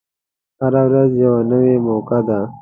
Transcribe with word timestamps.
هره 0.61 0.81
ورځ 0.87 1.11
یوه 1.23 1.41
نوی 1.51 1.75
موقع 1.87 2.19
ده. 2.27 2.39